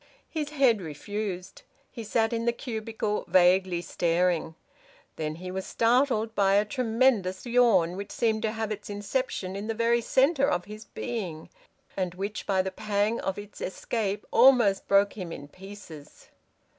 His 0.31 0.49
head 0.49 0.81
refused. 0.81 1.61
He 1.91 2.03
sat 2.03 2.33
in 2.33 2.45
the 2.45 2.51
cubicle 2.51 3.23
vaguely 3.27 3.83
staring. 3.83 4.55
Then 5.15 5.35
he 5.35 5.51
was 5.51 5.63
startled 5.67 6.33
by 6.33 6.55
a 6.55 6.65
tremendous 6.65 7.45
yawn, 7.45 7.95
which 7.95 8.09
seemed 8.11 8.41
to 8.41 8.51
have 8.53 8.71
its 8.71 8.89
inception 8.89 9.55
in 9.55 9.67
the 9.67 9.75
very 9.75 10.01
centre 10.01 10.49
of 10.49 10.65
his 10.65 10.85
being, 10.85 11.49
and 11.95 12.15
which 12.15 12.47
by 12.47 12.63
the 12.63 12.71
pang 12.71 13.19
of 13.21 13.37
its 13.37 13.61
escape 13.61 14.25
almost 14.31 14.87
broke 14.87 15.13
him 15.15 15.31
in 15.31 15.47
pieces. 15.47 16.29